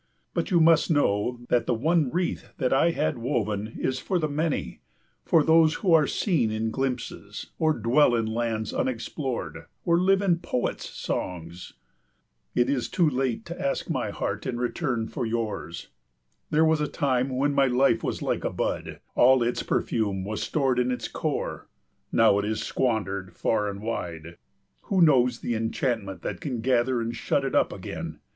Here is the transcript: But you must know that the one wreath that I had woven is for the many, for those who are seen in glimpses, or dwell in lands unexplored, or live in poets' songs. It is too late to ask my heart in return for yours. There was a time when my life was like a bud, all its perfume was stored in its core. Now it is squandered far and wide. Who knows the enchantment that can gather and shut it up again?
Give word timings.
But 0.33 0.49
you 0.49 0.59
must 0.59 0.89
know 0.89 1.41
that 1.49 1.67
the 1.67 1.75
one 1.75 2.09
wreath 2.09 2.53
that 2.57 2.73
I 2.73 2.89
had 2.89 3.19
woven 3.19 3.75
is 3.77 3.99
for 3.99 4.17
the 4.17 4.27
many, 4.27 4.81
for 5.25 5.43
those 5.43 5.75
who 5.75 5.93
are 5.93 6.07
seen 6.07 6.49
in 6.49 6.71
glimpses, 6.71 7.51
or 7.59 7.73
dwell 7.77 8.15
in 8.15 8.25
lands 8.25 8.73
unexplored, 8.73 9.67
or 9.85 9.99
live 9.99 10.23
in 10.23 10.39
poets' 10.39 10.89
songs. 10.89 11.73
It 12.55 12.67
is 12.67 12.89
too 12.89 13.07
late 13.07 13.45
to 13.45 13.61
ask 13.61 13.91
my 13.91 14.09
heart 14.09 14.47
in 14.47 14.57
return 14.57 15.07
for 15.07 15.23
yours. 15.23 15.89
There 16.49 16.65
was 16.65 16.81
a 16.81 16.87
time 16.87 17.29
when 17.29 17.53
my 17.53 17.67
life 17.67 18.03
was 18.03 18.23
like 18.23 18.43
a 18.43 18.49
bud, 18.49 19.01
all 19.13 19.43
its 19.43 19.61
perfume 19.61 20.23
was 20.25 20.41
stored 20.41 20.79
in 20.79 20.89
its 20.89 21.07
core. 21.07 21.67
Now 22.11 22.39
it 22.39 22.45
is 22.45 22.63
squandered 22.63 23.35
far 23.35 23.69
and 23.69 23.83
wide. 23.83 24.37
Who 24.85 24.99
knows 25.03 25.41
the 25.41 25.53
enchantment 25.53 26.23
that 26.23 26.41
can 26.41 26.61
gather 26.61 27.01
and 27.01 27.15
shut 27.15 27.45
it 27.45 27.53
up 27.53 27.71
again? 27.71 28.17